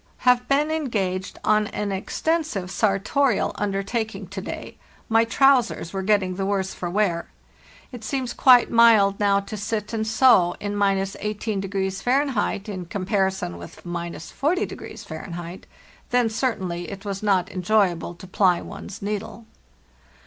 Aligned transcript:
"Have 0.25 0.47
been 0.47 0.71
engaged 0.71 1.37
on 1.43 1.67
an 1.67 1.91
extensive 1.91 2.71
sartorial 2.71 3.51
under 3.53 3.83
taking 3.83 4.25
to 4.29 4.41
day; 4.41 4.77
my 5.09 5.25
trousers 5.25 5.93
were 5.93 6.01
getting 6.01 6.37
the 6.37 6.45
worse 6.47 6.73
for 6.73 6.89
wear. 6.89 7.27
It 7.91 8.03
seems 8.03 8.33
quite 8.33 8.71
mild 8.71 9.19
now 9.19 9.41
to 9.41 9.55
sit 9.55 9.93
and 9.93 10.07
sew 10.07 10.55
in 10.59 10.73
—18° 10.73 12.01
Fahr. 12.01 12.67
in 12.73 12.85
comparison 12.87 13.59
with 13.59 13.83
—4o 13.83 14.31
Fahr. 15.05 15.57
Then 16.09 16.29
certainly 16.31 16.89
it 16.89 17.05
was 17.05 17.21
not 17.21 17.51
enjoyable 17.51 18.15
to 18.15 18.25
ply 18.25 18.59
one's 18.59 19.03
needle. 19.03 19.45